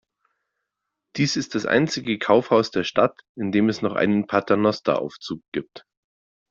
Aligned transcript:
Dies 1.15 1.35
ist 1.35 1.53
das 1.53 1.67
einzige 1.67 2.17
Kaufhaus 2.17 2.71
der 2.71 2.83
Stadt, 2.83 3.21
in 3.37 3.51
dem 3.51 3.69
es 3.69 3.83
noch 3.83 3.93
einen 3.93 4.25
Paternosteraufzug 4.25 5.43
gibt. 5.53 5.85